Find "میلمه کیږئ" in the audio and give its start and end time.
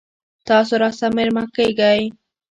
1.15-2.01